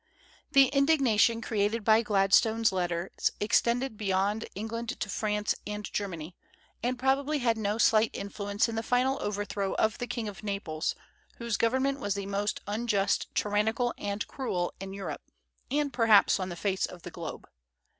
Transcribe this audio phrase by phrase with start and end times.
[0.53, 6.35] The indignation created by Gladstone's letters extended beyond England to France and Germany,
[6.81, 10.95] and probably had no slight influence in the final overthrow of the King of Naples,
[11.35, 15.21] whose government was the most unjust, tyrannical, and cruel in Europe,
[15.69, 17.47] and perhaps on the face of the globe.